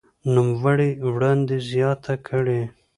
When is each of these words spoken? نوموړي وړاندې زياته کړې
نوموړي 0.33 0.89
وړاندې 1.13 1.55
زياته 1.71 2.13
کړې 2.27 2.61